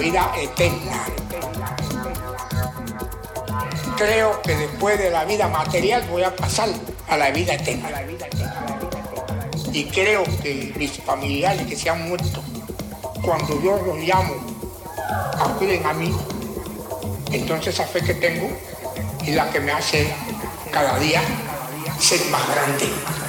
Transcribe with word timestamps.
vida 0.00 0.32
eterna. 0.34 1.04
creo 3.98 4.40
que 4.40 4.56
después 4.56 4.98
de 4.98 5.10
la 5.10 5.26
vida 5.26 5.46
material 5.48 6.02
voy 6.10 6.22
a 6.22 6.34
pasar 6.34 6.70
a 7.06 7.18
la 7.18 7.30
vida 7.32 7.52
eterna. 7.52 7.90
Y 9.74 9.84
creo 9.84 10.24
que 10.42 10.72
mis 10.76 10.92
familiares 11.02 11.66
que 11.66 11.76
se 11.76 11.90
han 11.90 12.08
muerto, 12.08 12.42
cuando 13.22 13.62
yo 13.62 13.76
los 13.76 13.98
llamo, 13.98 14.36
acuden 15.38 15.84
a 15.84 15.92
mí. 15.92 16.16
Entonces 17.30 17.74
esa 17.74 17.84
fe 17.84 18.00
que 18.00 18.14
tengo 18.14 18.48
es 19.26 19.34
la 19.34 19.50
que 19.50 19.60
me 19.60 19.72
hace 19.72 20.10
cada 20.70 20.98
día 20.98 21.20
ser 21.98 22.24
más 22.30 22.48
grande. 22.54 23.19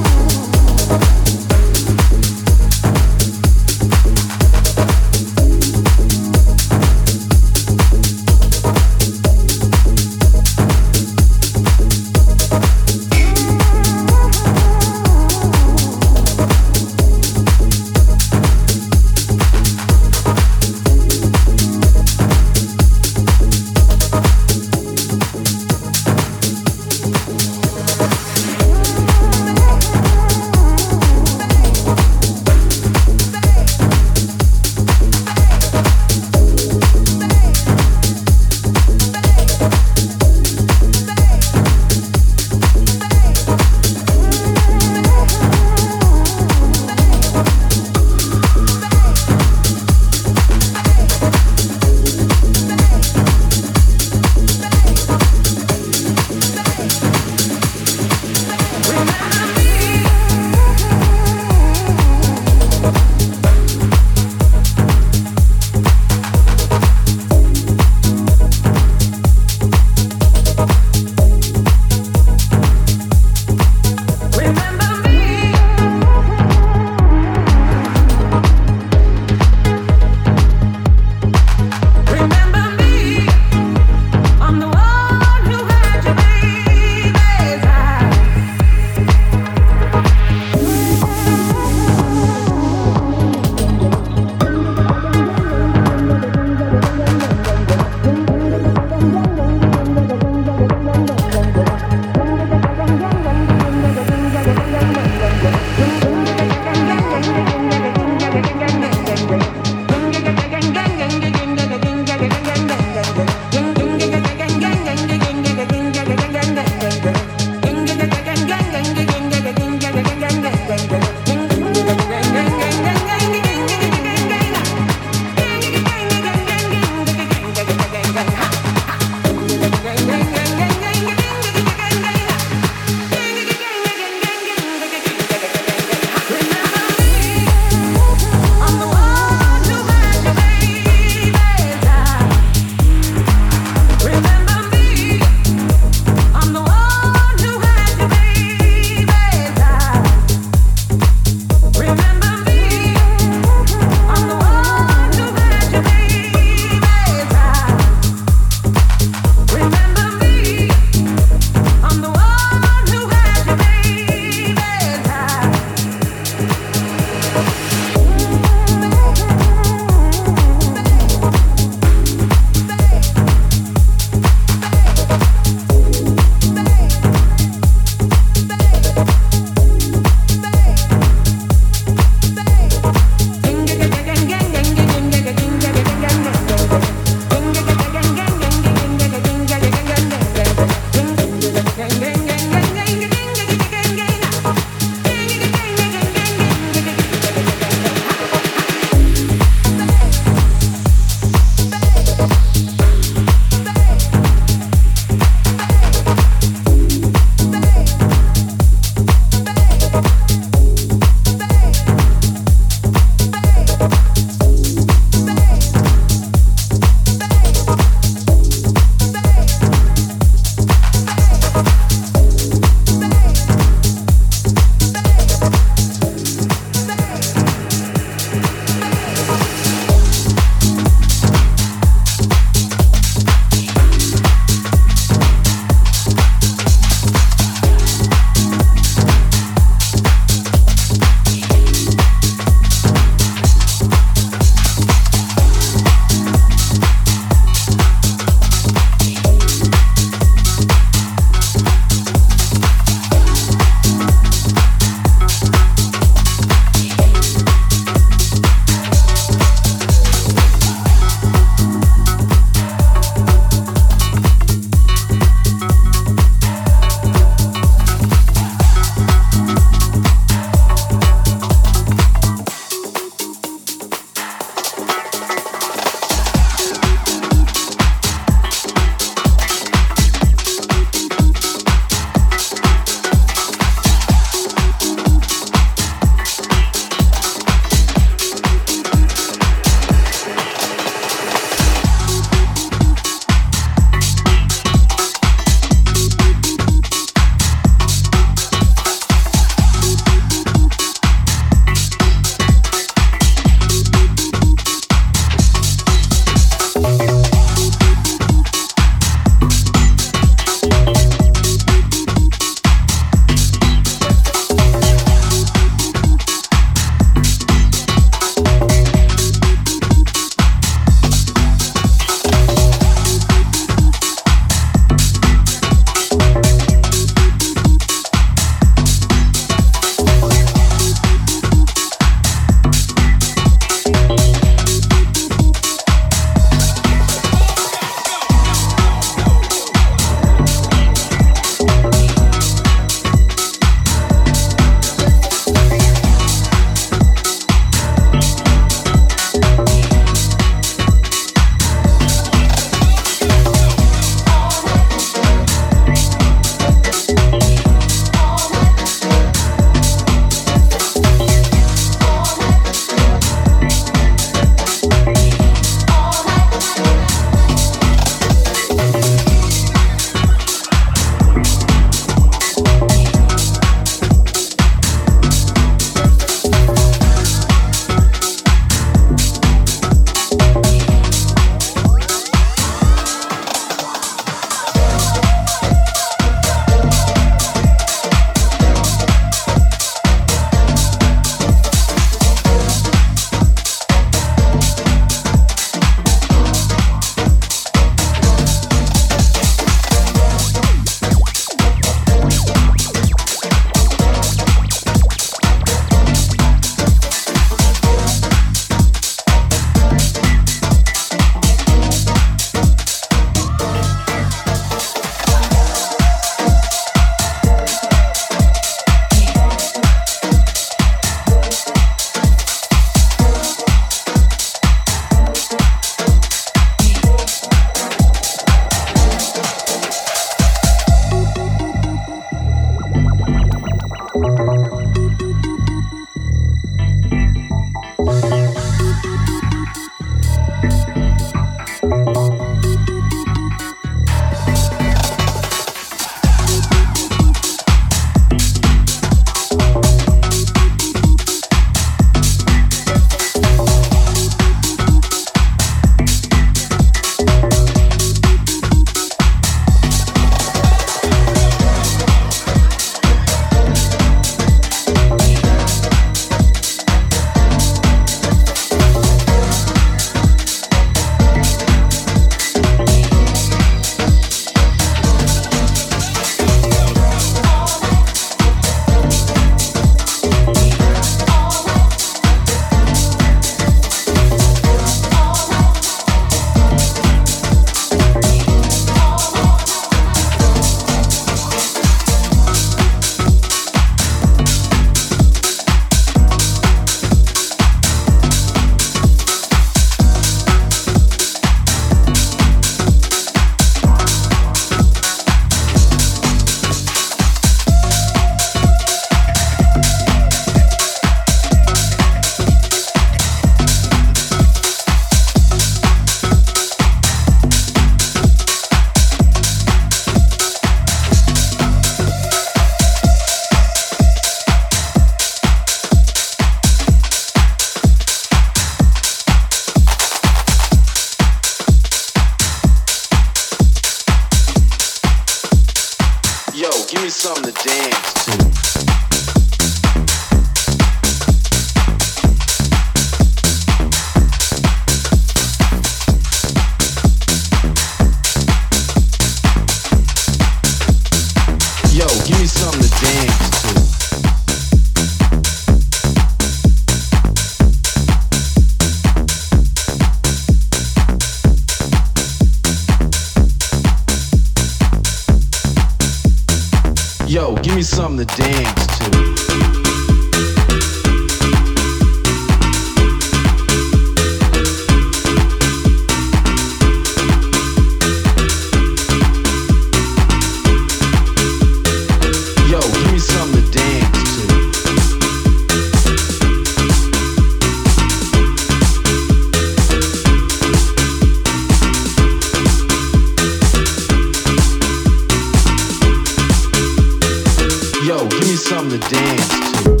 something 598.71 599.01
to 599.01 599.09
dance 599.09 599.83
to. 599.83 600.00